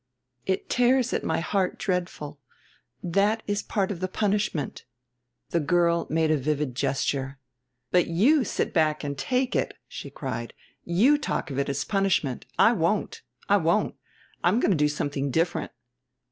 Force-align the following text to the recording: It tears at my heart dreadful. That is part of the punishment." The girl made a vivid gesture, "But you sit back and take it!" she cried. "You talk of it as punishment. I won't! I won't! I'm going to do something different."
It 0.47 0.67
tears 0.67 1.13
at 1.13 1.23
my 1.23 1.41
heart 1.41 1.77
dreadful. 1.77 2.39
That 3.03 3.43
is 3.45 3.61
part 3.61 3.91
of 3.91 3.99
the 3.99 4.07
punishment." 4.07 4.83
The 5.51 5.59
girl 5.59 6.07
made 6.09 6.31
a 6.31 6.37
vivid 6.39 6.73
gesture, 6.73 7.37
"But 7.91 8.07
you 8.07 8.43
sit 8.43 8.73
back 8.73 9.03
and 9.03 9.15
take 9.15 9.55
it!" 9.55 9.75
she 9.87 10.09
cried. 10.09 10.55
"You 10.83 11.19
talk 11.19 11.51
of 11.51 11.59
it 11.59 11.69
as 11.69 11.83
punishment. 11.85 12.47
I 12.57 12.71
won't! 12.71 13.21
I 13.47 13.57
won't! 13.57 13.93
I'm 14.43 14.59
going 14.59 14.71
to 14.71 14.75
do 14.75 14.89
something 14.89 15.29
different." 15.29 15.71